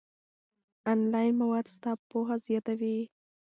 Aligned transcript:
آنلاین 0.91 1.31
مواد 1.39 1.65
ستا 1.75 1.91
پوهه 2.09 2.35
زیاتوي. 2.45 2.97